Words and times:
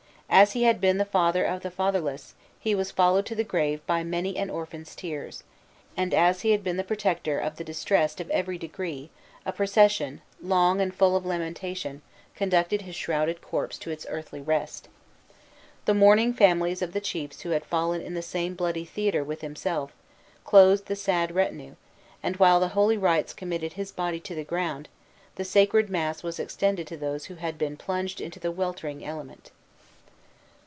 As 0.33 0.53
he 0.53 0.63
had 0.63 0.79
been 0.79 0.97
the 0.97 1.03
father 1.03 1.43
of 1.43 1.61
the 1.61 1.69
fatherless, 1.69 2.35
he 2.57 2.73
was 2.73 2.89
followed 2.89 3.25
to 3.25 3.35
the 3.35 3.43
grave 3.43 3.85
by 3.85 4.01
many 4.01 4.37
an 4.37 4.49
orphan's 4.49 4.95
tears; 4.95 5.43
and 5.97 6.13
as 6.13 6.39
he 6.39 6.51
had 6.51 6.63
been 6.63 6.77
the 6.77 6.85
protector 6.85 7.37
of 7.37 7.57
the 7.57 7.65
distressed 7.65 8.21
of 8.21 8.29
every 8.29 8.57
degree, 8.57 9.09
a 9.45 9.51
procession, 9.51 10.21
long 10.41 10.79
and 10.79 10.95
full 10.95 11.17
of 11.17 11.25
lamentation, 11.25 12.01
conducted 12.33 12.83
his 12.83 12.95
shrouded 12.95 13.41
corpse 13.41 13.77
to 13.79 13.89
its 13.91 14.05
earthly 14.09 14.39
rest. 14.39 14.87
The 15.83 15.93
mourning 15.93 16.33
families 16.33 16.81
of 16.81 16.93
the 16.93 17.01
chiefs 17.01 17.41
who 17.41 17.49
had 17.49 17.65
fallen 17.65 17.99
in 18.01 18.13
the 18.13 18.21
same 18.21 18.55
bloody 18.55 18.85
theater 18.85 19.25
with 19.25 19.41
himself, 19.41 19.91
closed 20.45 20.85
the 20.85 20.95
sad 20.95 21.35
retinue; 21.35 21.75
and 22.23 22.37
while 22.37 22.61
the 22.61 22.69
holy 22.69 22.95
rites 22.97 23.33
committed 23.33 23.73
his 23.73 23.91
body 23.91 24.21
to 24.21 24.33
the 24.33 24.45
ground, 24.45 24.87
the 25.35 25.43
sacred 25.45 25.89
mass 25.89 26.23
was 26.23 26.39
extended 26.39 26.87
to 26.87 26.95
those 26.95 27.25
who 27.25 27.35
had 27.35 27.57
been 27.57 27.75
plunged 27.75 28.21
into 28.21 28.39
the 28.39 28.49
weltering 28.53 29.03
element. 29.03 29.51